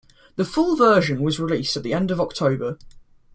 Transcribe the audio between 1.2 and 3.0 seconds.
was released at the end of October.